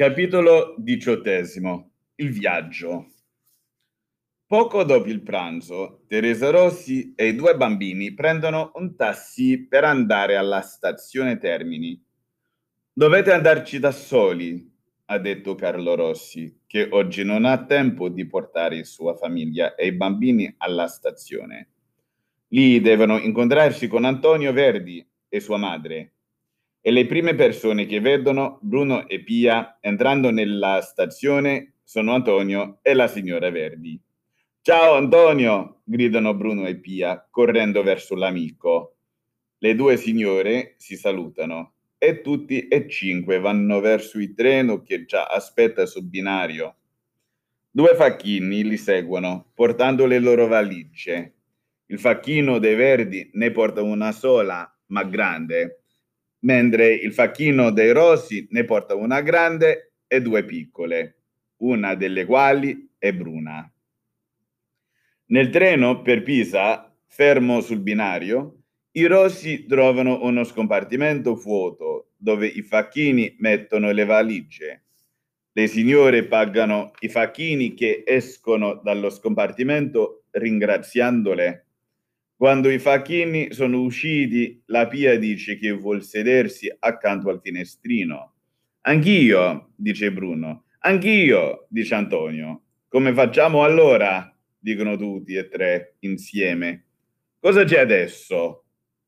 Capitolo 0.00 0.76
diciottesimo. 0.78 1.90
Il 2.14 2.30
viaggio. 2.30 3.10
Poco 4.46 4.82
dopo 4.82 5.10
il 5.10 5.20
pranzo, 5.20 6.04
Teresa 6.06 6.48
Rossi 6.48 7.12
e 7.14 7.26
i 7.26 7.34
due 7.34 7.54
bambini 7.54 8.14
prendono 8.14 8.70
un 8.76 8.96
taxi 8.96 9.66
per 9.66 9.84
andare 9.84 10.36
alla 10.36 10.62
stazione 10.62 11.36
Termini. 11.36 12.02
Dovete 12.90 13.30
andarci 13.30 13.78
da 13.78 13.90
soli, 13.90 14.72
ha 15.04 15.18
detto 15.18 15.54
Carlo 15.54 15.94
Rossi, 15.94 16.62
che 16.66 16.88
oggi 16.90 17.22
non 17.22 17.44
ha 17.44 17.66
tempo 17.66 18.08
di 18.08 18.26
portare 18.26 18.84
sua 18.84 19.14
famiglia 19.14 19.74
e 19.74 19.88
i 19.88 19.92
bambini 19.92 20.54
alla 20.56 20.86
stazione. 20.86 21.72
Lì 22.48 22.80
devono 22.80 23.18
incontrarsi 23.18 23.86
con 23.86 24.06
Antonio 24.06 24.54
Verdi 24.54 25.06
e 25.28 25.40
sua 25.40 25.58
madre. 25.58 26.14
E 26.82 26.90
le 26.90 27.04
prime 27.04 27.34
persone 27.34 27.84
che 27.84 28.00
vedono 28.00 28.58
Bruno 28.62 29.06
e 29.06 29.22
Pia 29.22 29.76
entrando 29.80 30.30
nella 30.30 30.80
stazione 30.80 31.74
sono 31.84 32.14
Antonio 32.14 32.78
e 32.80 32.94
la 32.94 33.06
signora 33.06 33.50
Verdi. 33.50 34.00
Ciao 34.62 34.94
Antonio! 34.94 35.82
gridano 35.84 36.32
Bruno 36.32 36.66
e 36.66 36.76
Pia, 36.76 37.26
correndo 37.30 37.82
verso 37.82 38.14
l'amico. 38.14 38.96
Le 39.58 39.74
due 39.74 39.98
signore 39.98 40.76
si 40.78 40.96
salutano 40.96 41.74
e 41.98 42.22
tutti 42.22 42.66
e 42.66 42.88
cinque 42.88 43.40
vanno 43.40 43.80
verso 43.80 44.18
il 44.18 44.32
treno 44.32 44.80
che 44.80 45.04
già 45.04 45.26
aspetta 45.26 45.84
sul 45.84 46.04
binario. 46.04 46.76
Due 47.70 47.94
facchini 47.94 48.64
li 48.64 48.78
seguono, 48.78 49.50
portando 49.54 50.06
le 50.06 50.18
loro 50.18 50.46
valigie. 50.46 51.34
Il 51.86 51.98
facchino 51.98 52.58
dei 52.58 52.74
Verdi 52.74 53.28
ne 53.34 53.50
porta 53.50 53.82
una 53.82 54.12
sola, 54.12 54.66
ma 54.86 55.04
grande, 55.04 55.79
mentre 56.40 56.92
il 56.92 57.12
facchino 57.12 57.70
dei 57.70 57.92
Rossi 57.92 58.46
ne 58.50 58.64
porta 58.64 58.94
una 58.94 59.20
grande 59.20 59.92
e 60.06 60.20
due 60.20 60.44
piccole, 60.44 61.16
una 61.58 61.94
delle 61.94 62.24
quali 62.24 62.90
è 62.98 63.12
bruna. 63.12 63.70
Nel 65.26 65.50
treno 65.50 66.02
per 66.02 66.22
Pisa, 66.22 66.92
fermo 67.06 67.60
sul 67.60 67.80
binario, 67.80 68.62
i 68.92 69.06
rossi 69.06 69.66
trovano 69.66 70.24
uno 70.24 70.42
scompartimento 70.42 71.36
vuoto 71.36 72.10
dove 72.16 72.48
i 72.48 72.62
facchini 72.62 73.36
mettono 73.38 73.92
le 73.92 74.04
valigie. 74.04 74.82
Le 75.52 75.66
signore 75.68 76.24
pagano 76.24 76.90
i 77.00 77.08
facchini 77.08 77.74
che 77.74 78.02
escono 78.04 78.80
dallo 78.82 79.10
scompartimento 79.10 80.24
ringraziandole. 80.30 81.66
Quando 82.40 82.70
i 82.70 82.78
facchini 82.78 83.52
sono 83.52 83.82
usciti, 83.82 84.62
la 84.68 84.86
Pia 84.86 85.18
dice 85.18 85.58
che 85.58 85.72
vuol 85.72 86.02
sedersi 86.02 86.74
accanto 86.78 87.28
al 87.28 87.38
finestrino. 87.42 88.32
Anch'io, 88.80 89.72
dice 89.76 90.10
Bruno. 90.10 90.64
Anch'io, 90.78 91.66
dice 91.68 91.96
Antonio. 91.96 92.62
Come 92.88 93.12
facciamo 93.12 93.62
allora? 93.62 94.34
dicono 94.58 94.96
tutti 94.96 95.34
e 95.34 95.48
tre 95.48 95.96
insieme. 95.98 96.86
Cosa 97.38 97.64
c'è 97.64 97.78
adesso? 97.78 98.64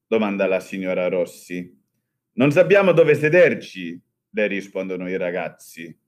domanda 0.06 0.46
la 0.46 0.61
signora 0.61 1.08
Rossi. 1.08 1.74
Non 2.33 2.50
sappiamo 2.50 2.92
dove 2.92 3.14
sederci, 3.14 3.98
le 4.28 4.46
rispondono 4.46 5.08
i 5.08 5.17
ragazzi. 5.17 5.98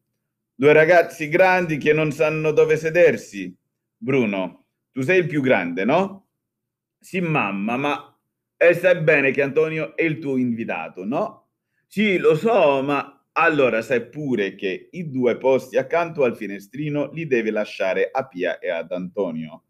Due 0.54 0.72
ragazzi 0.74 1.30
grandi 1.30 1.78
che 1.78 1.94
non 1.94 2.12
sanno 2.12 2.52
dove 2.52 2.76
sedersi. 2.76 3.56
Bruno, 3.96 4.66
tu 4.92 5.00
sei 5.00 5.20
il 5.20 5.26
più 5.26 5.40
grande, 5.40 5.86
no? 5.86 6.23
Sì, 7.04 7.20
mamma, 7.20 7.76
ma 7.76 8.18
e 8.56 8.72
sai 8.72 8.98
bene 9.02 9.30
che 9.30 9.42
Antonio 9.42 9.94
è 9.94 10.04
il 10.04 10.18
tuo 10.18 10.38
invitato, 10.38 11.04
no? 11.04 11.48
Sì, 11.86 12.16
lo 12.16 12.34
so, 12.34 12.80
ma 12.82 13.26
allora 13.32 13.82
sai 13.82 14.08
pure 14.08 14.54
che 14.54 14.88
i 14.90 15.10
due 15.10 15.36
posti 15.36 15.76
accanto 15.76 16.24
al 16.24 16.34
finestrino 16.34 17.10
li 17.12 17.26
devi 17.26 17.50
lasciare 17.50 18.08
a 18.10 18.26
Pia 18.26 18.58
e 18.58 18.70
ad 18.70 18.90
Antonio. 18.90 19.64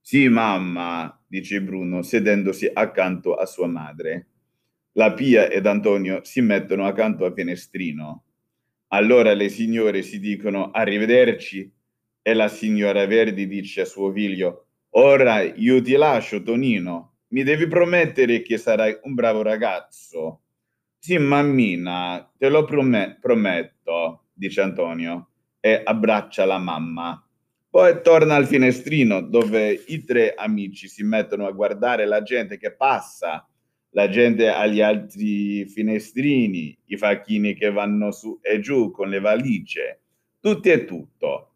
Sì, 0.00 0.28
mamma, 0.28 1.22
dice 1.26 1.60
Bruno, 1.60 2.00
sedendosi 2.00 2.70
accanto 2.72 3.34
a 3.34 3.44
sua 3.44 3.66
madre. 3.66 4.28
La 4.92 5.12
Pia 5.12 5.50
ed 5.50 5.66
Antonio 5.66 6.24
si 6.24 6.40
mettono 6.40 6.86
accanto 6.86 7.26
al 7.26 7.34
finestrino. 7.34 8.24
Allora 8.88 9.34
le 9.34 9.50
signore 9.50 10.00
si 10.00 10.18
dicono 10.18 10.70
arrivederci 10.70 11.70
e 12.22 12.32
la 12.32 12.48
signora 12.48 13.04
Verdi 13.04 13.46
dice 13.46 13.82
a 13.82 13.84
suo 13.84 14.10
figlio 14.12 14.69
Ora 14.94 15.42
io 15.42 15.80
ti 15.80 15.92
lascio, 15.92 16.42
Tonino. 16.42 17.18
Mi 17.28 17.44
devi 17.44 17.68
promettere 17.68 18.42
che 18.42 18.58
sarai 18.58 18.98
un 19.04 19.14
bravo 19.14 19.42
ragazzo. 19.42 20.40
Sì, 20.98 21.16
mammina, 21.16 22.28
te 22.36 22.48
lo 22.48 22.64
prome- 22.64 23.16
prometto, 23.20 24.24
dice 24.32 24.62
Antonio 24.62 25.28
e 25.60 25.80
abbraccia 25.84 26.44
la 26.44 26.58
mamma. 26.58 27.24
Poi 27.70 28.02
torna 28.02 28.34
al 28.34 28.46
finestrino 28.46 29.20
dove 29.20 29.70
i 29.86 30.02
tre 30.02 30.34
amici 30.34 30.88
si 30.88 31.04
mettono 31.04 31.46
a 31.46 31.52
guardare 31.52 32.04
la 32.04 32.22
gente 32.22 32.58
che 32.58 32.72
passa, 32.72 33.48
la 33.90 34.08
gente 34.08 34.48
agli 34.48 34.80
altri 34.80 35.66
finestrini, 35.66 36.76
i 36.86 36.96
facchini 36.96 37.54
che 37.54 37.70
vanno 37.70 38.10
su 38.10 38.40
e 38.42 38.58
giù 38.58 38.90
con 38.90 39.08
le 39.08 39.20
valigie, 39.20 40.00
tutti 40.40 40.68
e 40.68 40.84
tutto. 40.84 41.52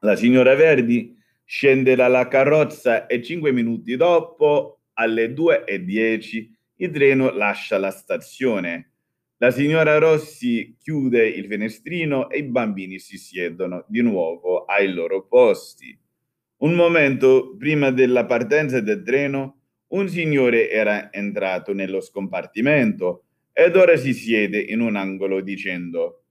La 0.00 0.16
signora 0.16 0.54
Verdi 0.56 1.16
scende 1.46 1.94
dalla 1.94 2.26
carrozza 2.26 3.06
e 3.06 3.22
cinque 3.22 3.52
minuti 3.52 3.96
dopo, 3.96 4.80
alle 4.94 5.32
due 5.32 5.64
e 5.64 5.84
dieci, 5.84 6.52
il 6.78 6.90
treno 6.90 7.30
lascia 7.30 7.78
la 7.78 7.90
stazione. 7.90 8.90
La 9.38 9.50
signora 9.50 9.98
Rossi 9.98 10.76
chiude 10.78 11.28
il 11.28 11.46
finestrino 11.46 12.28
e 12.30 12.38
i 12.38 12.42
bambini 12.42 12.98
si 12.98 13.16
siedono 13.16 13.84
di 13.86 14.02
nuovo 14.02 14.64
ai 14.64 14.92
loro 14.92 15.26
posti. 15.26 15.96
Un 16.58 16.74
momento 16.74 17.54
prima 17.56 17.90
della 17.90 18.24
partenza 18.24 18.80
del 18.80 19.02
treno, 19.02 19.60
un 19.88 20.08
signore 20.08 20.70
era 20.70 21.12
entrato 21.12 21.72
nello 21.72 22.00
scompartimento 22.00 23.24
ed 23.52 23.76
ora 23.76 23.96
si 23.96 24.14
siede 24.14 24.58
in 24.58 24.80
un 24.80 24.96
angolo 24.96 25.40
dicendo 25.40 26.24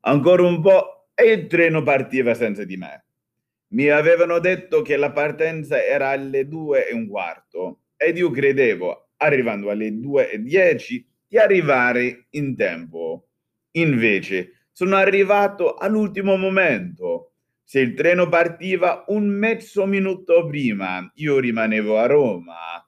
Ancora 0.00 0.42
un 0.42 0.60
po' 0.60 1.08
e 1.14 1.32
il 1.32 1.46
treno 1.46 1.82
partiva 1.82 2.34
senza 2.34 2.64
di 2.64 2.76
me. 2.76 3.04
Mi 3.72 3.88
avevano 3.88 4.40
detto 4.40 4.82
che 4.82 4.96
la 4.96 5.12
partenza 5.12 5.82
era 5.82 6.08
alle 6.08 6.48
due 6.48 6.88
e 6.88 6.94
un 6.94 7.06
quarto 7.06 7.82
ed 7.96 8.16
io 8.16 8.30
credevo 8.30 9.10
arrivando 9.18 9.70
alle 9.70 9.90
2.10 9.90 11.04
di 11.28 11.38
arrivare 11.38 12.26
in 12.30 12.56
tempo. 12.56 13.28
Invece 13.72 14.66
sono 14.72 14.96
arrivato 14.96 15.74
all'ultimo 15.74 16.36
momento. 16.36 17.34
Se 17.62 17.78
il 17.78 17.94
treno 17.94 18.28
partiva 18.28 19.04
un 19.08 19.28
mezzo 19.28 19.86
minuto 19.86 20.46
prima, 20.46 21.08
io 21.16 21.38
rimanevo 21.38 21.96
a 21.98 22.06
Roma. 22.06 22.84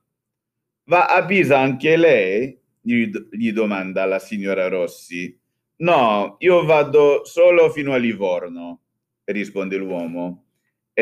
Va 0.84 1.06
a 1.06 1.25
Pisa 1.25 1.60
anche 1.60 1.97
lei? 1.97 2.59
Gli 2.81 3.53
domanda 3.53 4.04
la 4.04 4.19
signora 4.19 4.66
Rossi. 4.66 5.38
No, 5.76 6.34
io 6.41 6.65
vado 6.65 7.25
solo 7.25 7.71
fino 7.71 7.92
a 7.92 7.98
Livorno, 7.98 8.81
risponde 9.25 9.76
l'uomo 9.76 10.47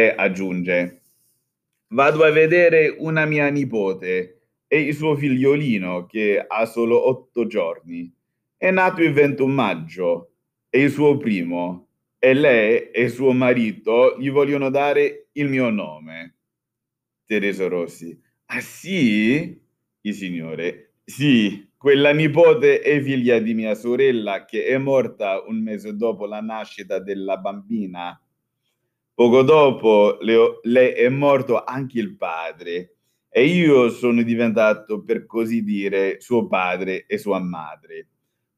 e 0.06 0.14
aggiunge. 0.16 1.02
Vado 1.88 2.24
a 2.24 2.30
vedere 2.30 2.94
una 2.98 3.26
mia 3.26 3.48
nipote 3.48 4.40
e 4.66 4.80
il 4.80 4.94
suo 4.94 5.16
figliolino 5.16 6.06
che 6.06 6.44
ha 6.46 6.64
solo 6.64 7.08
otto 7.08 7.46
giorni. 7.46 8.12
È 8.56 8.70
nato 8.70 9.02
il 9.02 9.12
21 9.12 9.52
maggio, 9.52 10.32
è 10.68 10.78
il 10.78 10.90
suo 10.90 11.16
primo, 11.16 11.88
e 12.18 12.34
lei 12.34 12.90
e 12.90 13.08
suo 13.08 13.32
marito 13.32 14.16
gli 14.18 14.30
vogliono 14.30 14.70
dare 14.70 15.28
il 15.32 15.48
mio 15.48 15.70
nome. 15.70 16.36
Teresa 17.24 17.66
Rossi. 17.66 18.18
Ah 18.46 18.60
sì? 18.60 19.58
Il 20.02 20.14
signore. 20.14 20.94
Sì, 21.04 21.68
quella 21.76 22.12
nipote 22.12 22.80
è 22.80 23.00
figlia 23.00 23.38
di 23.38 23.54
mia 23.54 23.74
sorella 23.74 24.44
che 24.44 24.66
è 24.66 24.76
morta 24.78 25.42
un 25.42 25.62
mese 25.62 25.96
dopo 25.96 26.26
la 26.26 26.40
nascita 26.40 26.98
della 26.98 27.38
bambina. 27.38 28.20
Poco 29.20 29.42
dopo 29.42 30.16
le, 30.22 30.60
lei 30.62 30.92
è 30.92 31.10
morto 31.10 31.62
anche 31.62 31.98
il 31.98 32.16
padre 32.16 32.94
e 33.28 33.44
io 33.44 33.90
sono 33.90 34.22
diventato, 34.22 35.04
per 35.04 35.26
così 35.26 35.62
dire, 35.62 36.18
suo 36.22 36.46
padre 36.46 37.04
e 37.06 37.18
sua 37.18 37.38
madre. 37.38 38.08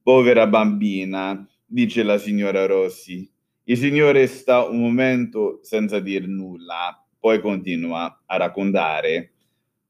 Povera 0.00 0.46
bambina, 0.46 1.44
dice 1.66 2.04
la 2.04 2.16
signora 2.16 2.64
Rossi. 2.66 3.28
Il 3.64 3.76
signore 3.76 4.28
sta 4.28 4.62
un 4.62 4.78
momento 4.78 5.58
senza 5.62 5.98
dir 5.98 6.28
nulla, 6.28 7.04
poi 7.18 7.40
continua 7.40 8.22
a 8.24 8.36
raccontare. 8.36 9.32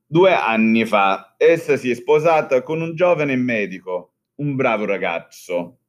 Due 0.07 0.33
anni 0.33 0.87
fa 0.87 1.35
essa 1.37 1.77
si 1.77 1.91
è 1.91 1.95
sposata 1.95 2.63
con 2.63 2.81
un 2.81 2.95
giovane 2.95 3.37
medico, 3.37 4.15
un 4.37 4.57
bravo 4.57 4.87
ragazzo, 4.87 5.81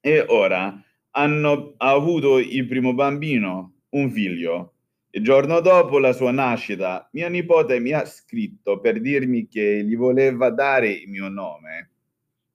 e 0.00 0.24
ora 0.26 0.82
hanno 1.10 1.74
avuto 1.76 2.38
il 2.38 2.66
primo 2.66 2.94
bambino, 2.94 3.73
un 3.94 4.10
figlio. 4.10 4.74
Il 5.10 5.22
giorno 5.22 5.60
dopo 5.60 5.98
la 5.98 6.12
sua 6.12 6.30
nascita, 6.30 7.08
mia 7.12 7.28
nipote 7.28 7.80
mi 7.80 7.92
ha 7.92 8.04
scritto 8.04 8.80
per 8.80 9.00
dirmi 9.00 9.48
che 9.48 9.84
gli 9.84 9.96
voleva 9.96 10.50
dare 10.50 10.90
il 10.90 11.08
mio 11.08 11.28
nome. 11.28 11.90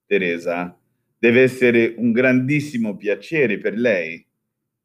Teresa, 0.05 0.79
Deve 1.21 1.41
essere 1.41 1.95
un 1.97 2.13
grandissimo 2.13 2.95
piacere 2.95 3.57
per 3.57 3.77
lei. 3.77 4.25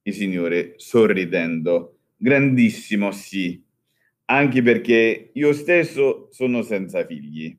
Il 0.02 0.12
Signore, 0.12 0.74
sorridendo, 0.78 2.00
grandissimo 2.16 3.12
sì, 3.12 3.62
anche 4.24 4.60
perché 4.60 5.30
io 5.32 5.52
stesso 5.52 6.26
sono 6.32 6.62
senza 6.62 7.06
figli. 7.06 7.56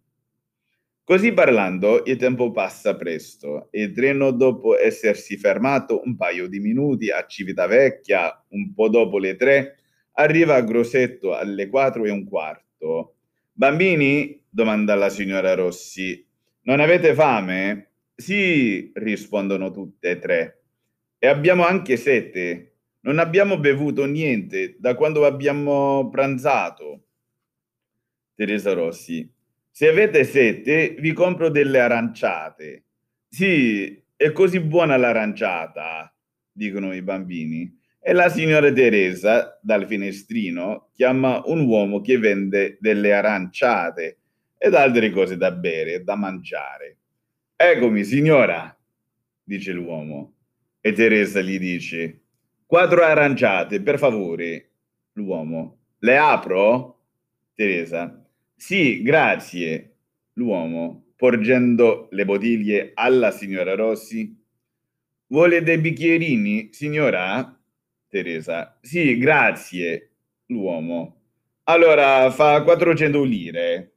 Così 1.05 1.33
parlando, 1.33 2.01
il 2.07 2.17
tempo 2.17 2.49
passa 2.49 2.95
presto 2.95 3.67
e 3.69 3.83
il 3.83 3.93
treno, 3.93 4.31
dopo 4.31 4.75
essersi 4.75 5.37
fermato 5.37 6.01
un 6.03 6.15
paio 6.15 6.47
di 6.47 6.59
minuti 6.59 7.11
a 7.11 7.23
Civitavecchia, 7.27 8.45
un 8.49 8.73
po' 8.73 8.89
dopo 8.89 9.19
le 9.19 9.35
tre, 9.35 9.77
arriva 10.13 10.55
a 10.55 10.61
Grosseto 10.61 11.35
alle 11.35 11.69
quattro 11.69 12.05
e 12.05 12.09
un 12.09 12.27
quarto. 12.27 13.17
Bambini? 13.51 14.41
domanda 14.49 14.95
la 14.95 15.09
signora 15.09 15.53
Rossi. 15.53 16.25
Non 16.63 16.79
avete 16.79 17.13
fame? 17.13 17.91
Sì, 18.15 18.91
rispondono 18.95 19.69
tutte 19.69 20.09
e 20.09 20.17
tre. 20.17 20.63
E 21.19 21.27
abbiamo 21.27 21.67
anche 21.67 21.97
sete. 21.97 22.77
Non 23.01 23.19
abbiamo 23.19 23.59
bevuto 23.59 24.05
niente 24.05 24.75
da 24.79 24.95
quando 24.95 25.23
abbiamo 25.23 26.09
pranzato. 26.09 27.03
Teresa 28.33 28.73
Rossi. 28.73 29.34
Se 29.77 29.89
avete 29.89 30.23
sete, 30.23 30.95
vi 30.99 31.11
compro 31.11 31.49
delle 31.49 31.81
aranciate. 31.81 32.85
Sì, 33.27 34.01
è 34.15 34.31
così 34.31 34.61
buona 34.61 34.95
l'aranciata, 34.95 36.15
dicono 36.49 36.93
i 36.93 37.01
bambini. 37.01 37.77
E 37.99 38.13
la 38.13 38.29
signora 38.29 38.71
Teresa, 38.71 39.59
dal 39.61 39.85
finestrino, 39.85 40.91
chiama 40.93 41.41
un 41.47 41.67
uomo 41.67 41.99
che 41.99 42.17
vende 42.17 42.77
delle 42.79 43.11
aranciate 43.11 44.19
ed 44.57 44.75
altre 44.75 45.09
cose 45.09 45.35
da 45.35 45.51
bere 45.51 45.95
e 45.95 46.03
da 46.05 46.15
mangiare. 46.15 46.97
Eccomi, 47.57 48.05
signora, 48.05 48.73
dice 49.43 49.73
l'uomo. 49.73 50.35
E 50.79 50.93
Teresa 50.93 51.41
gli 51.41 51.59
dice, 51.59 52.21
quattro 52.65 53.03
aranciate, 53.03 53.81
per 53.81 53.97
favore. 53.97 54.69
L'uomo, 55.15 55.79
le 55.99 56.17
apro? 56.17 56.99
Teresa, 57.53 58.24
sì, 58.55 59.01
grazie. 59.01 59.97
L'uomo, 60.33 61.11
porgendo 61.15 62.07
le 62.11 62.25
bottiglie 62.25 62.91
alla 62.93 63.31
signora 63.31 63.75
Rossi. 63.75 64.35
Vuole 65.27 65.63
dei 65.63 65.77
bicchierini, 65.77 66.69
signora? 66.71 67.57
Teresa. 68.07 68.77
Sì, 68.81 69.17
grazie. 69.17 70.11
L'uomo. 70.47 71.21
Allora 71.63 72.29
fa 72.31 72.61
400 72.63 73.23
lire. 73.23 73.93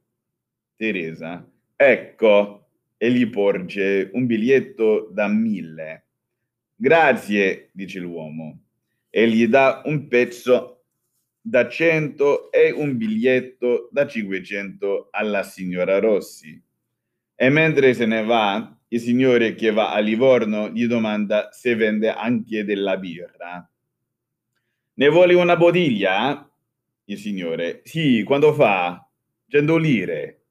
Teresa. 0.75 1.47
Ecco. 1.75 2.67
E 2.97 3.11
gli 3.11 3.29
porge 3.29 4.09
un 4.13 4.25
biglietto 4.25 5.09
da 5.11 5.27
mille. 5.27 6.07
Grazie, 6.75 7.69
dice 7.71 7.99
l'uomo. 7.99 8.63
E 9.09 9.29
gli 9.29 9.47
dà 9.47 9.81
un 9.85 10.07
pezzo 10.07 10.78
da 11.49 11.67
100 11.67 12.51
e 12.51 12.69
un 12.69 12.95
biglietto 12.95 13.89
da 13.91 14.05
500 14.05 15.07
alla 15.09 15.41
signora 15.41 15.97
Rossi. 15.97 16.61
E 17.35 17.49
mentre 17.49 17.95
se 17.95 18.05
ne 18.05 18.23
va, 18.23 18.77
il 18.89 18.99
signore 18.99 19.55
che 19.55 19.71
va 19.71 19.91
a 19.91 19.97
Livorno 19.97 20.69
gli 20.69 20.85
domanda 20.85 21.49
se 21.51 21.73
vende 21.73 22.11
anche 22.11 22.63
della 22.63 22.97
birra. 22.97 23.67
Ne 24.93 25.09
vuole 25.09 25.33
una 25.33 25.57
bottiglia? 25.57 26.47
Il 27.05 27.17
signore. 27.17 27.81
Sì, 27.83 28.21
quando 28.23 28.53
fa? 28.53 29.09
100 29.47 29.77
lire. 29.77 30.41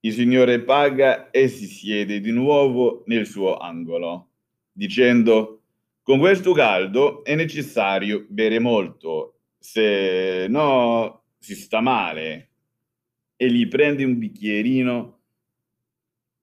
Il 0.00 0.12
signore 0.12 0.60
paga 0.60 1.30
e 1.30 1.48
si 1.48 1.64
siede 1.64 2.20
di 2.20 2.30
nuovo 2.30 3.04
nel 3.06 3.26
suo 3.26 3.56
angolo, 3.56 4.28
dicendo: 4.70 5.62
Con 6.02 6.18
questo 6.18 6.52
caldo 6.52 7.24
è 7.24 7.34
necessario 7.34 8.26
bere 8.28 8.58
molto 8.58 9.39
se 9.60 10.46
no 10.48 11.24
si 11.38 11.54
sta 11.54 11.80
male 11.80 12.48
e 13.36 13.52
gli 13.52 13.68
prende 13.68 14.04
un 14.04 14.18
bicchierino 14.18 15.18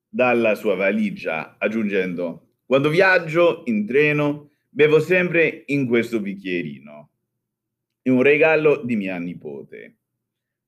dalla 0.08 0.54
sua 0.54 0.76
valigia, 0.76 1.56
aggiungendo, 1.58 2.54
quando 2.64 2.88
viaggio 2.88 3.62
in 3.66 3.84
treno 3.86 4.50
bevo 4.68 5.00
sempre 5.00 5.64
in 5.66 5.86
questo 5.86 6.20
bicchierino. 6.20 7.10
È 8.00 8.08
un 8.08 8.22
regalo 8.22 8.82
di 8.84 8.96
mia 8.96 9.18
nipote. 9.18 9.96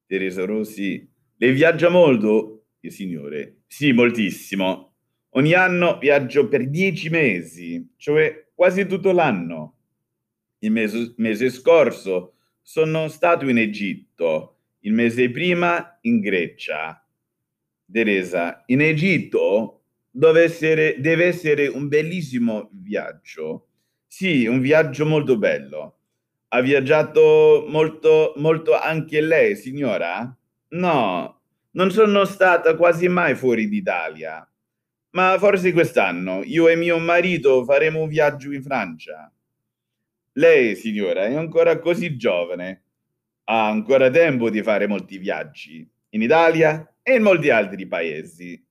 Teresa 0.07 0.45
Rossi, 0.45 1.09
lei 1.37 1.53
viaggia 1.53 1.89
molto? 1.89 2.65
Il 2.81 2.93
signore, 2.93 3.63
sì, 3.67 3.93
moltissimo. 3.93 4.95
Ogni 5.31 5.53
anno 5.53 5.99
viaggio 5.99 6.49
per 6.49 6.69
dieci 6.69 7.09
mesi, 7.09 7.93
cioè 7.97 8.49
quasi 8.55 8.87
tutto 8.87 9.13
l'anno. 9.13 9.77
Il 10.59 10.73
mese, 10.73 11.15
mese 11.17 11.49
scorso 11.51 12.35
sono 12.63 13.09
stato 13.09 13.49
in 13.49 13.59
Egitto, 13.59 14.57
il 14.81 14.93
mese 14.93 15.31
prima 15.31 15.99
in 16.03 16.21
Grecia. 16.21 17.05
Teresa, 17.91 18.63
in 18.67 18.81
Egitto 18.81 19.83
deve 20.11 20.43
essere, 20.45 20.97
deve 21.01 21.27
essere 21.27 21.67
un 21.67 21.89
bellissimo 21.89 22.71
viaggio. 22.73 23.67
Sì, 24.07 24.47
un 24.47 24.61
viaggio 24.61 25.07
molto 25.07 25.37
bello. 25.39 25.99
Ha 26.49 26.61
viaggiato 26.61 27.65
molto, 27.69 28.33
molto 28.37 28.77
anche 28.77 29.21
lei, 29.21 29.57
signora? 29.57 30.37
No, 30.71 31.41
non 31.73 31.91
sono 31.91 32.25
stata 32.25 32.75
quasi 32.77 33.09
mai 33.09 33.35
fuori 33.35 33.69
d'Italia. 33.69 34.45
Ma 35.13 35.37
forse 35.39 35.73
quest'anno 35.73 36.43
io 36.45 36.69
e 36.69 36.77
mio 36.77 36.99
marito 36.99 37.65
faremo 37.65 38.03
un 38.03 38.09
viaggio 38.09 38.53
in 38.53 38.63
Francia. 38.63 39.33
Lei, 40.41 40.75
signora, 40.75 41.27
è 41.27 41.35
ancora 41.35 41.79
così 41.79 42.17
giovane. 42.17 42.85
Ha 43.45 43.69
ancora 43.69 44.09
tempo 44.09 44.49
di 44.49 44.63
fare 44.63 44.87
molti 44.87 45.19
viaggi 45.19 45.87
in 46.11 46.23
Italia 46.23 46.95
e 47.03 47.17
in 47.17 47.23
molti 47.23 47.51
altri 47.51 47.87
paesi. 47.87 48.67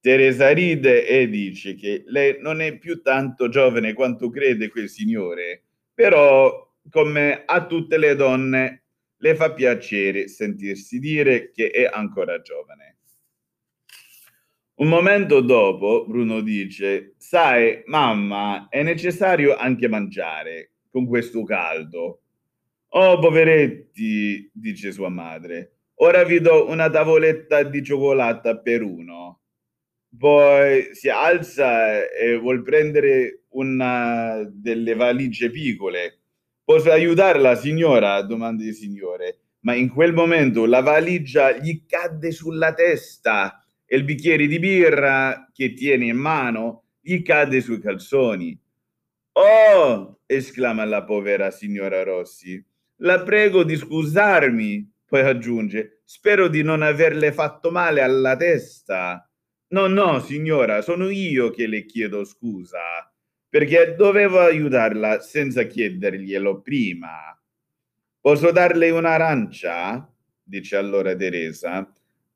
Teresa 0.00 0.50
ride 0.50 1.06
e 1.06 1.26
dice 1.30 1.74
che 1.76 2.02
lei 2.08 2.36
non 2.40 2.60
è 2.60 2.76
più 2.76 3.00
tanto 3.00 3.48
giovane 3.48 3.94
quanto 3.94 4.28
crede 4.28 4.68
quel 4.68 4.90
signore, 4.90 5.62
però 5.94 6.74
come 6.90 7.42
a 7.46 7.66
tutte 7.66 7.96
le 7.96 8.14
donne 8.14 8.82
le 9.16 9.34
fa 9.34 9.54
piacere 9.54 10.28
sentirsi 10.28 10.98
dire 10.98 11.50
che 11.52 11.70
è 11.70 11.88
ancora 11.90 12.42
giovane. 12.42 12.98
Un 14.74 14.88
momento 14.88 15.40
dopo 15.40 16.04
Bruno 16.06 16.42
dice, 16.42 17.14
sai, 17.16 17.82
mamma, 17.86 18.68
è 18.68 18.82
necessario 18.82 19.56
anche 19.56 19.88
mangiare 19.88 20.72
con 20.90 21.06
questo 21.06 21.44
caldo. 21.44 22.22
Oh, 22.90 23.18
poveretti, 23.18 24.50
dice 24.52 24.92
sua 24.92 25.08
madre, 25.08 25.72
ora 25.96 26.24
vi 26.24 26.40
do 26.40 26.68
una 26.68 26.88
tavoletta 26.88 27.62
di 27.62 27.82
cioccolata 27.82 28.58
per 28.58 28.82
uno. 28.82 29.40
Poi 30.16 30.94
si 30.94 31.10
alza 31.10 32.08
e 32.08 32.38
vuol 32.38 32.62
prendere 32.62 33.42
una 33.50 34.42
delle 34.50 34.94
valigie 34.94 35.50
piccole. 35.50 36.18
Posso 36.64 36.90
aiutarla, 36.90 37.56
signora? 37.56 38.22
domanda 38.22 38.64
il 38.64 38.74
signore. 38.74 39.38
Ma 39.60 39.74
in 39.74 39.90
quel 39.90 40.14
momento 40.14 40.64
la 40.64 40.80
valigia 40.80 41.52
gli 41.58 41.84
cadde 41.86 42.30
sulla 42.30 42.72
testa 42.72 43.62
e 43.84 43.96
il 43.96 44.04
bicchiere 44.04 44.46
di 44.46 44.58
birra 44.58 45.50
che 45.52 45.74
tiene 45.74 46.06
in 46.06 46.16
mano 46.16 46.84
gli 47.00 47.22
cade 47.22 47.60
sui 47.60 47.80
calzoni. 47.80 48.58
Oh! 49.40 50.18
esclama 50.26 50.84
la 50.84 51.04
povera 51.04 51.52
signora 51.52 52.02
Rossi. 52.02 52.60
La 52.96 53.22
prego 53.22 53.62
di 53.62 53.76
scusarmi. 53.76 54.94
Poi 55.06 55.20
aggiunge, 55.20 56.00
spero 56.04 56.48
di 56.48 56.62
non 56.62 56.82
averle 56.82 57.32
fatto 57.32 57.70
male 57.70 58.00
alla 58.00 58.36
testa. 58.36 59.30
No, 59.68 59.86
no, 59.86 60.18
signora, 60.18 60.82
sono 60.82 61.08
io 61.08 61.50
che 61.50 61.68
le 61.68 61.84
chiedo 61.84 62.24
scusa, 62.24 62.80
perché 63.48 63.94
dovevo 63.96 64.40
aiutarla 64.40 65.20
senza 65.20 65.62
chiederglielo 65.62 66.60
prima. 66.60 67.40
Posso 68.20 68.50
darle 68.50 68.90
un'arancia? 68.90 70.12
dice 70.42 70.76
allora 70.76 71.14
Teresa. 71.14 71.90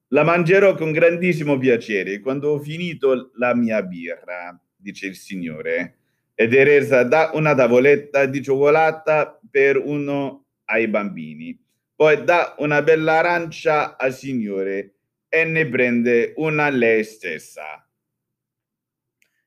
La 0.09 0.23
mangerò 0.23 0.77
con 0.77 0.93
grandissimo 0.93 1.59
piacere 1.59 2.21
quando 2.21 2.51
ho 2.51 2.61
finito 2.61 3.33
la 3.35 3.57
mia 3.57 3.83
birra, 3.83 4.57
dice 4.77 5.09
il 5.09 5.17
signore 5.17 5.97
ed 6.35 6.55
è 6.55 6.65
resa 6.65 7.03
da 7.03 7.31
una 7.35 7.55
tavoletta 7.55 8.27
di 8.27 8.43
cioccolata 8.43 9.39
per 9.51 9.77
uno 9.77 10.47
ai 10.67 10.89
bambini. 10.89 11.59
Poi 11.95 12.25
dà 12.25 12.55
una 12.59 12.83
bella 12.83 13.19
arancia 13.19 13.97
al 13.97 14.13
signore 14.13 14.95
e 15.29 15.45
ne 15.45 15.67
prende 15.67 16.33
una 16.37 16.69
lei 16.69 17.05
stessa. 17.05 17.87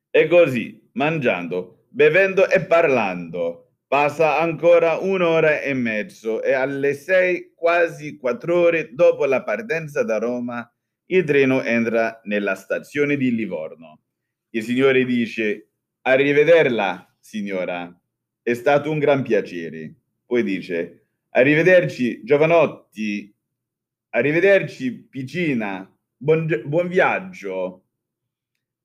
E 0.10 0.28
così, 0.28 0.90
mangiando, 0.94 1.88
bevendo 1.90 2.50
e 2.50 2.62
parlando, 2.66 3.66
passa 3.88 4.40
ancora 4.40 4.98
un'ora 4.98 5.62
e 5.62 5.74
mezzo 5.74 6.42
e 6.42 6.54
alle 6.54 6.94
sei, 6.94 7.52
quasi 7.54 8.18
quattro 8.18 8.58
ore 8.60 8.94
dopo 8.94 9.26
la 9.26 9.44
partenza 9.44 10.04
da 10.04 10.18
Roma, 10.18 10.70
il 11.08 11.24
treno 11.24 11.62
entra 11.62 12.22
nella 12.24 12.56
stazione 12.56 13.18
di 13.18 13.36
Livorno. 13.36 14.02
Il 14.52 14.64
signore 14.64 15.04
dice, 15.06 15.72
arrivederla, 16.08 17.16
signora, 17.20 17.92
è 18.42 18.54
stato 18.54 18.92
un 18.92 19.00
gran 19.00 19.24
piacere. 19.24 19.94
Poi 20.26 20.44
dice, 20.44 21.08
arrivederci, 21.30 22.24
giovanotti, 22.24 23.34
arrivederci, 24.10 24.92
piccina, 24.94 25.92
buon, 26.16 26.64
buon 26.66 26.88
viaggio. 26.88 27.84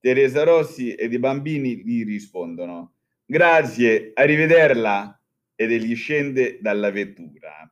Teresa 0.00 0.44
Rossi 0.44 0.94
ed 0.94 1.12
i 1.12 1.18
bambini 1.18 1.82
gli 1.84 2.04
rispondono, 2.04 2.94
grazie, 3.26 4.12
arrivederla, 4.14 5.20
ed 5.54 5.72
egli 5.72 5.94
scende 5.94 6.58
dalla 6.62 6.90
vettura. 6.90 7.70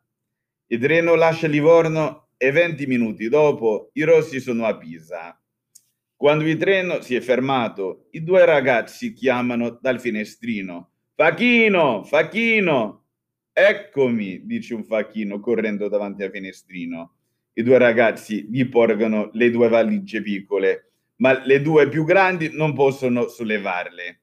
Il 0.67 0.79
treno 0.79 1.15
lascia 1.15 1.47
Livorno 1.47 2.29
e 2.37 2.51
20 2.51 2.87
minuti 2.87 3.31
dopo 3.31 3.89
i 3.95 4.03
Rossi 4.03 4.41
sono 4.41 4.67
a 4.67 4.77
Pisa. 4.77 5.41
Quando 6.19 6.43
il 6.49 6.57
treno 6.57 7.01
si 7.01 7.15
è 7.15 7.21
fermato, 7.21 8.09
i 8.11 8.25
due 8.25 8.45
ragazzi 8.45 9.13
chiamano 9.13 9.79
dal 9.81 10.01
finestrino. 10.01 10.91
Facchino, 11.15 12.03
Facchino! 12.03 13.05
Eccomi, 13.53 14.45
dice 14.45 14.75
un 14.75 14.83
facchino 14.83 15.39
correndo 15.39 15.89
davanti 15.89 16.25
al 16.25 16.33
finestrino. 16.33 17.15
I 17.53 17.63
due 17.63 17.79
ragazzi 17.79 18.49
gli 18.51 18.69
porgano 18.69 19.31
le 19.33 19.53
due 19.53 19.69
valigie 19.69 20.21
piccole, 20.21 20.91
ma 21.19 21.41
le 21.45 21.63
due 21.63 21.89
più 21.89 22.03
grandi 22.03 22.51
non 22.53 22.75
possono 22.75 23.29
sollevarle. 23.29 24.21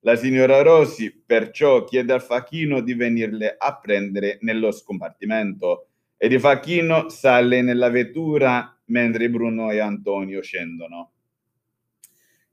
La 0.00 0.16
signora 0.16 0.60
Rossi 0.60 1.10
perciò 1.24 1.84
chiede 1.84 2.12
al 2.12 2.20
facchino 2.20 2.82
di 2.82 2.92
venirle 2.92 3.56
a 3.56 3.78
prendere 3.78 4.36
nello 4.42 4.70
scompartimento 4.70 5.86
ed 6.18 6.30
il 6.30 6.40
facchino 6.40 7.08
sale 7.08 7.62
nella 7.62 7.88
vettura 7.88 8.78
mentre 8.88 9.30
Bruno 9.30 9.70
e 9.70 9.78
Antonio 9.78 10.42
scendono. 10.42 11.12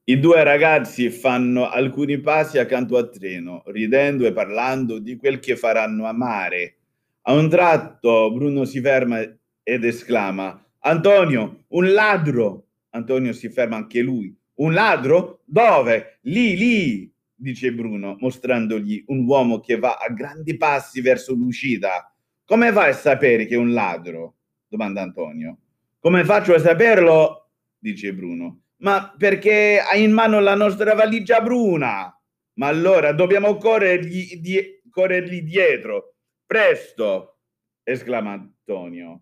I 0.08 0.20
due 0.20 0.44
ragazzi 0.44 1.10
fanno 1.10 1.68
alcuni 1.68 2.20
passi 2.20 2.60
accanto 2.60 2.96
al 2.96 3.10
treno, 3.10 3.64
ridendo 3.66 4.28
e 4.28 4.34
parlando 4.34 5.00
di 5.00 5.16
quel 5.16 5.40
che 5.40 5.56
faranno 5.56 6.06
a 6.06 6.12
mare. 6.12 6.76
A 7.24 7.34
un 7.34 7.50
tratto 7.50 8.32
Bruno 8.32 8.66
si 8.66 8.82
ferma 8.82 9.20
ed 9.64 9.84
esclama: 9.84 10.64
Antonio, 10.82 11.64
un 11.70 11.92
ladro! 11.92 12.68
Antonio 12.92 13.34
si 13.34 13.50
ferma 13.50 13.78
anche 13.78 14.02
lui. 14.02 14.32
Un 14.58 14.74
ladro? 14.74 15.42
Dove? 15.44 16.20
Lì, 16.22 16.56
lì! 16.56 17.12
dice 17.34 17.74
Bruno, 17.74 18.16
mostrandogli 18.20 19.06
un 19.08 19.26
uomo 19.26 19.60
che 19.60 19.80
va 19.80 19.98
a 19.98 20.14
grandi 20.14 20.56
passi 20.56 21.02
verso 21.02 21.34
l'uscita. 21.34 22.16
Come 22.46 22.72
fai 22.72 22.92
a 22.92 22.94
sapere 22.94 23.48
che 23.48 23.56
è 23.56 23.58
un 23.58 23.74
ladro? 23.74 24.36
domanda 24.68 25.02
Antonio. 25.02 25.58
Come 25.98 26.24
faccio 26.24 26.54
a 26.54 26.60
saperlo? 26.60 27.50
dice 27.80 28.14
Bruno. 28.14 28.65
Ma 28.78 29.14
perché 29.18 29.80
hai 29.80 30.04
in 30.04 30.12
mano 30.12 30.40
la 30.40 30.56
nostra 30.56 30.94
valigia 30.94 31.42
bruna? 31.42 32.12
Ma 32.58 32.68
allora 32.68 33.12
dobbiamo 33.14 33.58
corrergli, 33.58 34.38
die- 34.38 34.82
corrergli 34.90 35.42
dietro. 35.42 36.16
Presto! 36.46 37.40
esclama 37.84 38.32
Antonio. 38.32 39.22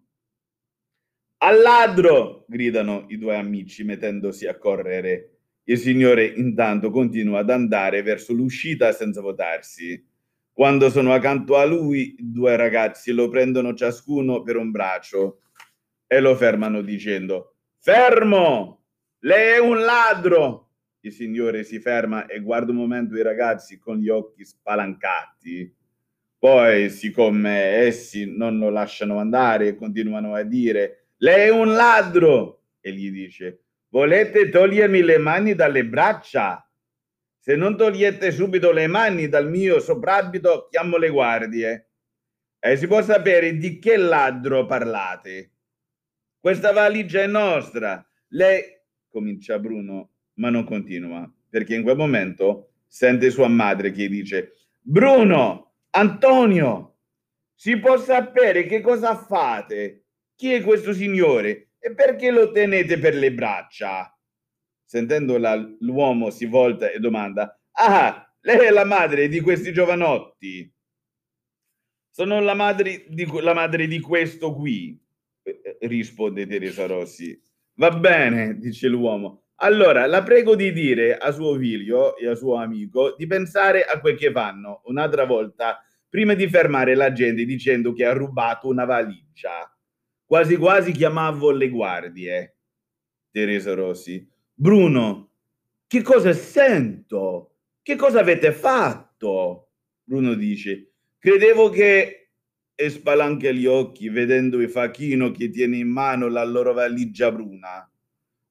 Al 1.38 1.62
ladro! 1.62 2.46
gridano 2.48 3.06
i 3.10 3.18
due 3.18 3.36
amici 3.36 3.84
mettendosi 3.84 4.48
a 4.48 4.58
correre 4.58 5.34
il 5.66 5.78
Signore 5.78 6.26
intanto 6.26 6.90
continua 6.92 7.40
ad 7.40 7.50
andare 7.50 8.02
verso 8.02 8.34
l'uscita 8.34 8.92
senza 8.92 9.22
votarsi. 9.22 10.06
Quando 10.52 10.90
sono 10.90 11.14
accanto 11.14 11.56
a 11.56 11.64
lui, 11.64 12.16
due 12.20 12.58
ragazzi 12.58 13.12
lo 13.12 13.30
prendono 13.30 13.74
ciascuno 13.74 14.42
per 14.42 14.58
un 14.58 14.72
braccio 14.72 15.40
e 16.06 16.20
lo 16.20 16.36
fermano 16.36 16.82
dicendo: 16.82 17.56
Fermo! 17.80 18.83
Lei 19.26 19.54
è 19.54 19.58
un 19.58 19.80
ladro! 19.80 20.72
Il 21.00 21.14
Signore 21.14 21.64
si 21.64 21.80
ferma 21.80 22.26
e 22.26 22.42
guarda 22.42 22.72
un 22.72 22.78
momento 22.78 23.16
i 23.16 23.22
ragazzi 23.22 23.80
con 23.80 23.98
gli 23.98 24.10
occhi 24.10 24.44
spalancati. 24.44 25.74
Poi, 26.38 26.90
siccome 26.90 27.58
essi 27.58 28.36
non 28.36 28.58
lo 28.58 28.70
lasciano 28.70 29.20
andare, 29.20 29.76
continuano 29.76 30.36
a 30.36 30.44
dire: 30.44 31.12
Lei 31.18 31.48
è 31.48 31.52
un 31.52 31.72
ladro! 31.72 32.64
E 32.82 32.92
gli 32.92 33.12
dice: 33.12 33.62
Volete 33.88 34.50
togliermi 34.50 35.02
le 35.02 35.18
mani 35.20 35.56
dalle 35.56 35.86
braccia? 35.86 36.70
Se 37.38 37.56
non 37.56 37.78
togliete 37.78 38.30
subito 38.30 38.74
le 38.74 38.88
mani 38.88 39.30
dal 39.30 39.50
mio 39.50 39.80
soprabito, 39.80 40.68
chiamo 40.70 40.98
le 40.98 41.10
guardie. 41.10 41.92
E 42.60 42.76
si 42.76 42.88
può 42.88 43.02
sapere 43.02 43.56
di 43.56 43.80
che 43.80 43.96
ladro 43.96 44.66
parlate. 44.66 45.52
Questa 46.42 46.74
valigia 46.74 47.22
è 47.22 47.28
nostra. 47.28 48.06
Lei, 48.30 48.73
comincia 49.14 49.60
Bruno, 49.60 50.10
ma 50.40 50.50
non 50.50 50.64
continua, 50.64 51.32
perché 51.48 51.76
in 51.76 51.84
quel 51.84 51.96
momento 51.96 52.72
sente 52.88 53.30
sua 53.30 53.48
madre 53.48 53.92
che 53.92 54.10
dice, 54.10 54.56
Bruno, 54.82 55.76
Antonio, 55.92 56.98
si 57.54 57.78
può 57.78 57.98
sapere 57.98 58.66
che 58.66 58.82
cosa 58.82 59.16
fate? 59.16 60.06
Chi 60.36 60.52
è 60.52 60.64
questo 60.64 60.94
signore? 60.94 61.70
E 61.78 61.94
perché 61.94 62.32
lo 62.32 62.52
tenete 62.52 62.98
per 62.98 63.14
le 63.14 63.32
braccia? 63.32 64.18
Sentendola, 64.84 65.56
l'uomo 65.80 66.32
si 66.32 66.46
volta 66.46 66.90
e 66.90 67.00
domanda: 67.00 67.58
Ah, 67.74 68.36
lei 68.42 68.68
è 68.68 68.72
la 68.72 68.86
madre 68.86 69.28
di 69.28 69.40
questi 69.42 69.72
giovanotti? 69.72 70.72
Sono 72.10 72.42
la 72.42 72.54
madre 72.54 73.06
di, 73.08 73.28
la 73.42 73.54
madre 73.54 73.88
di 73.88 74.00
questo 74.00 74.54
qui, 74.54 75.00
risponde 75.82 76.48
Teresa 76.48 76.86
Rossi. 76.86 77.40
Va 77.76 77.90
bene, 77.92 78.58
dice 78.58 78.88
l'uomo. 78.88 79.44
Allora, 79.58 80.06
la 80.06 80.24
prego 80.24 80.56
di 80.56 80.72
dire 80.72 81.16
a 81.18 81.32
suo 81.32 81.58
figlio 81.58 82.18
e 82.18 82.28
a 82.28 82.36
suo 82.36 82.56
amico 82.56 83.16
di 83.18 83.26
pensare 83.26 83.84
a 83.84 84.00
quel 84.00 84.18
che 84.18 84.32
fanno 84.32 84.82
un'altra 84.86 85.26
volta 85.26 85.84
prima 86.10 86.34
di 86.34 86.48
fermare 86.48 86.96
la 86.96 87.12
gente 87.12 87.46
dicendo 87.46 87.94
che 87.94 88.06
ha 88.06 88.14
rubato 88.14 88.68
una 88.68 88.86
valigia. 88.86 89.76
Quasi 90.26 90.58
quasi 90.58 90.92
chiamavo 90.92 91.52
le 91.52 91.70
guardie. 91.70 92.58
Teresa 93.32 93.74
Rossi. 93.74 94.28
Bruno, 94.54 95.32
che 95.88 96.02
cosa 96.02 96.34
sento? 96.34 97.56
Che 97.82 97.96
cosa 97.96 98.20
avete 98.20 98.52
fatto? 98.52 99.70
Bruno 100.04 100.36
dice, 100.36 100.92
credevo 101.18 101.70
che... 101.70 102.23
E 102.76 102.90
spalanca 102.90 103.52
gli 103.52 103.68
occhi 103.68 104.10
vedendo 104.10 104.60
il 104.60 104.70
facchino 104.70 105.30
che 105.30 105.50
tiene 105.50 105.78
in 105.78 105.90
mano 105.90 106.28
la 106.28 106.44
loro 106.44 106.74
valigia 106.74 107.32
bruna. 107.32 107.88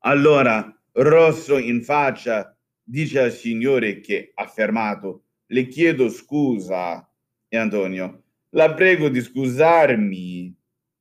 Allora, 0.05 0.81
rosso 0.93 1.59
in 1.59 1.83
faccia, 1.83 2.57
dice 2.85 3.19
al 3.19 3.33
signore 3.33 3.99
che 3.99 4.31
ha 4.35 4.47
fermato, 4.47 5.25
le 5.47 5.67
chiedo 5.67 6.09
scusa. 6.09 7.05
E 7.49 7.57
Antonio, 7.57 8.23
la 8.51 8.73
prego 8.75 9.09
di 9.09 9.21
scusarmi. 9.21 10.55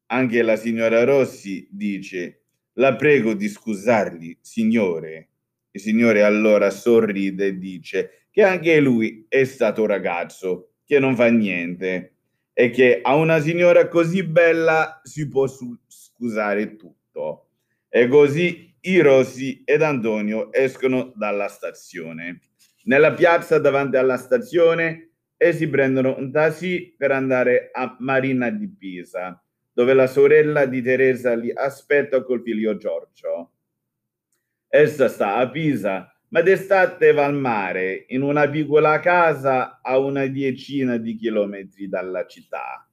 Anche 0.07 0.41
la 0.41 0.55
signora 0.55 1.03
Rossi 1.03 1.67
dice, 1.71 2.41
la 2.73 2.95
prego 2.95 3.33
di 3.33 3.47
scusarli, 3.47 4.37
signore. 4.41 5.29
Il 5.71 5.79
signore 5.79 6.23
allora 6.23 6.69
sorride 6.69 7.45
e 7.45 7.57
dice 7.57 8.25
che 8.31 8.43
anche 8.43 8.79
lui 8.79 9.25
è 9.29 9.43
stato 9.45 9.85
ragazzo, 9.85 10.71
che 10.83 10.99
non 10.99 11.15
fa 11.15 11.29
niente 11.29 12.15
e 12.53 12.70
che 12.70 13.00
a 13.01 13.15
una 13.15 13.39
signora 13.39 13.88
così 13.88 14.24
bella 14.24 15.01
si 15.03 15.27
può 15.27 15.48
scusare 15.48 16.75
tutto. 16.75 17.48
E 17.89 18.08
così 18.08 18.74
i 18.81 19.00
Rossi 19.00 19.62
ed 19.65 19.81
Antonio 19.81 20.51
escono 20.51 21.12
dalla 21.15 21.48
stazione. 21.48 22.41
Nella 22.84 23.13
piazza 23.13 23.60
davanti 23.60 23.98
alla 23.98 24.17
stazione 24.17 25.12
essi 25.38 25.67
prendono 25.67 26.15
un 26.17 26.31
taxi 26.31 26.93
per 26.98 27.12
andare 27.12 27.70
a 27.72 27.96
Marina 28.00 28.50
di 28.50 28.67
Pisa 28.70 29.41
dove 29.74 29.93
la 29.93 30.08
sorella 30.08 30.65
di 30.65 30.81
Teresa 30.81 31.34
li 31.34 31.51
aspetta 31.51 32.24
col 32.24 32.41
figlio 32.41 32.77
Giorgio. 32.77 33.51
Essa 34.67 35.08
sta 35.08 35.36
a 35.36 35.50
Pisa, 35.50 36.13
ma 36.31 36.41
d'estate 36.41 37.11
va 37.11 37.25
al 37.25 37.33
mare, 37.35 38.05
in 38.09 38.21
una 38.21 38.50
piccola 38.50 39.00
casa 39.00 39.79
a 39.81 39.97
una 39.97 40.25
decina 40.27 40.97
di 40.97 41.15
chilometri 41.15 41.89
dalla 41.89 42.25
città. 42.25 42.85